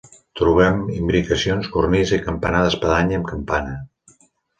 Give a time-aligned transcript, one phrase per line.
[0.39, 3.75] Trobem imbricacions, cornisa i campanar d'espadanya amb campana.